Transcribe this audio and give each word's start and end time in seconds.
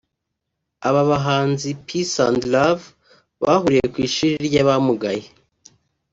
Aba 0.87 1.01
bahanzi 1.11 1.69
Peace 1.85 2.17
and 2.27 2.41
Love 2.55 2.83
bahuriye 3.41 3.85
ku 3.93 3.97
ishuri 4.07 4.35
ry’abamugaye 4.47 5.25